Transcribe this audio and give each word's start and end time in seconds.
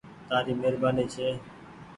تآري 0.29 0.53
مهرباني 0.59 1.05
ڇي 1.13 1.27